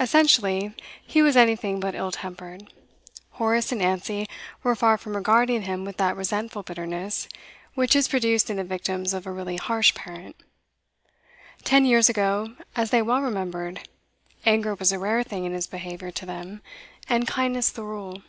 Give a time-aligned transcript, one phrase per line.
[0.00, 0.74] Essentially,
[1.06, 2.72] he was anything but ill tempered;
[3.34, 4.26] Horace and Nancy
[4.64, 7.28] were far from regarding him with that resentful bitterness
[7.74, 10.34] which is produced in the victims of a really harsh parent.
[11.62, 13.88] Ten years ago, as they well remembered,
[14.44, 16.62] anger was a rare thing in his behaviour to them,
[17.08, 18.22] and kindness the rule.